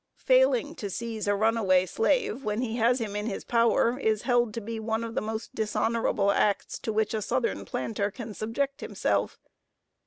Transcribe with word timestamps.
Failing 0.25 0.73
to 0.77 0.89
seize 0.89 1.27
a 1.27 1.35
runaway 1.35 1.85
slave, 1.85 2.43
when 2.43 2.61
he 2.63 2.77
has 2.77 2.99
him 2.99 3.15
in 3.15 3.27
his 3.27 3.43
power, 3.43 3.99
is 3.99 4.23
held 4.23 4.51
to 4.55 4.59
be 4.59 4.79
one 4.79 5.03
of 5.03 5.13
the 5.13 5.21
most 5.21 5.53
dishonorable 5.53 6.31
acts 6.31 6.79
to 6.79 6.91
which 6.91 7.13
a 7.13 7.21
southern 7.21 7.65
planter 7.65 8.09
can 8.09 8.33
subject 8.33 8.81
himself. 8.81 9.37